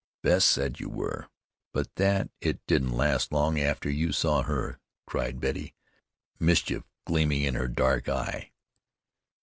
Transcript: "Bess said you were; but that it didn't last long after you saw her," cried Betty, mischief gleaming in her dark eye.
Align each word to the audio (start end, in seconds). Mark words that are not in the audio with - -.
"Bess 0.23 0.43
said 0.43 0.79
you 0.79 0.89
were; 0.89 1.27
but 1.73 1.93
that 1.97 2.31
it 2.41 2.65
didn't 2.65 2.97
last 2.97 3.31
long 3.31 3.59
after 3.59 3.87
you 3.87 4.11
saw 4.11 4.41
her," 4.41 4.79
cried 5.05 5.39
Betty, 5.39 5.75
mischief 6.39 6.85
gleaming 7.05 7.43
in 7.43 7.53
her 7.53 7.67
dark 7.67 8.09
eye. 8.09 8.51